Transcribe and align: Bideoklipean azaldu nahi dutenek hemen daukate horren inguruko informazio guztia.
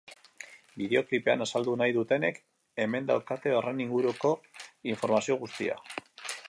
Bideoklipean 0.81 1.45
azaldu 1.45 1.75
nahi 1.81 1.93
dutenek 1.97 2.41
hemen 2.85 3.11
daukate 3.13 3.55
horren 3.59 3.85
inguruko 3.87 4.35
informazio 4.95 5.41
guztia. 5.45 5.81